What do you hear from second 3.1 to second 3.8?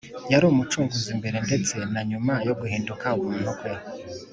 umuntu Kwe